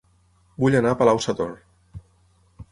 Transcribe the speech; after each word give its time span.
Vull 0.63 0.77
anar 0.79 0.95
a 0.95 0.99
Palau-sator 1.03 1.55